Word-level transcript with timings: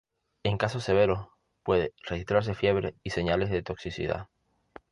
En 0.41 0.57
casos 0.57 0.83
severos 0.83 1.27
puede 1.61 1.93
registrarse 2.09 2.55
fiebre 2.55 2.95
y 3.03 3.11
señales 3.11 3.51
de 3.51 3.61
toxicidad. 3.61 4.29